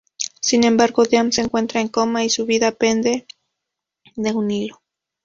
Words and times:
Sin 0.39 0.63
embargo, 0.63 1.03
Dean 1.03 1.31
se 1.31 1.41
encuentra 1.41 1.79
en 1.79 1.87
coma 1.87 2.23
y 2.25 2.31
su 2.31 2.47
vida 2.47 2.71
pende 2.71 3.27
de 4.15 4.33
un 4.33 4.49
hilo. 4.49 4.81